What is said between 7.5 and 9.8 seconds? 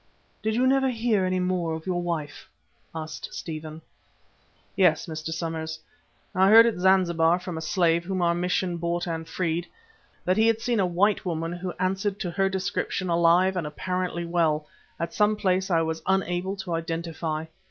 a slave whom our mission bought and freed,